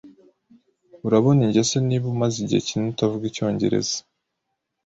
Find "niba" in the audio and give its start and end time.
1.87-2.05